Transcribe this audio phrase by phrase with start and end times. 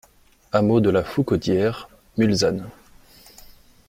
[0.51, 2.67] Hameau de la Foucaudière, Mulsanne